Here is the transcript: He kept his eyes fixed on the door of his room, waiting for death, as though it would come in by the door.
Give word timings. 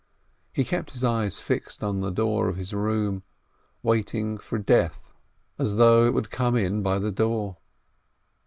He 0.51 0.63
kept 0.63 0.89
his 0.93 1.03
eyes 1.03 1.37
fixed 1.37 1.83
on 1.83 2.01
the 2.01 2.09
door 2.09 2.49
of 2.49 2.55
his 2.55 2.73
room, 2.73 3.21
waiting 3.83 4.39
for 4.39 4.57
death, 4.57 5.13
as 5.59 5.75
though 5.75 6.07
it 6.07 6.13
would 6.15 6.31
come 6.31 6.55
in 6.55 6.81
by 6.81 6.97
the 6.97 7.11
door. 7.11 7.57